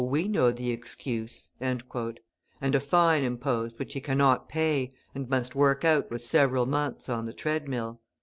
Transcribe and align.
we 0.03 0.27
know 0.27 0.49
the 0.51 0.71
excuse," 0.71 1.51
and 1.61 1.83
a 2.63 2.79
fine 2.79 3.23
imposed 3.23 3.77
which 3.77 3.93
he 3.93 4.01
cannot 4.01 4.49
pay 4.49 4.91
and 5.13 5.29
must 5.29 5.53
work 5.53 5.85
out 5.85 6.09
with 6.09 6.23
several 6.23 6.65
months 6.65 7.07
on 7.07 7.25
the 7.25 7.33
treadmill. 7.33 7.99